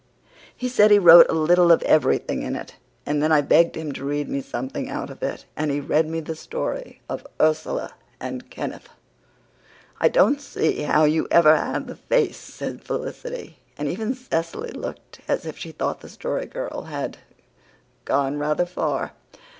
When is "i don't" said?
9.99-10.41